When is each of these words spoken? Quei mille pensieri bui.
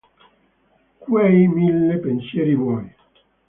Quei 1.03 1.37
mille 1.57 2.01
pensieri 2.07 2.59
bui. 2.65 2.85